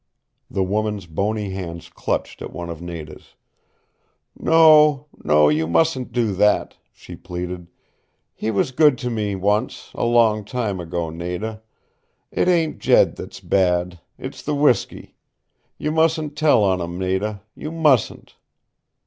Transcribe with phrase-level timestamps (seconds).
[0.49, 3.35] The woman's bony hands clutched at one of Nada's.
[4.35, 7.67] "No, no, you mustn't do that," she pleaded.
[8.33, 11.61] "He was good to me once, a long time ago, Nada.
[12.31, 15.13] It ain't Jed that's bad it's the whiskey.
[15.77, 18.37] You mustn't tell on him, Nada you mustn't!"